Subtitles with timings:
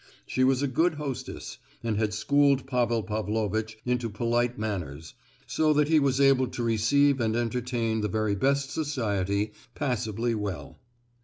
[0.25, 5.13] She was a good hostess, and had schooled Pavel Pavlovitch into polite manners,
[5.45, 10.79] so that he was able to receive and entertain the very best society passably well.